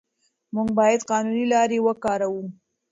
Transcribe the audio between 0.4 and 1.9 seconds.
موږ باید قانوني لارې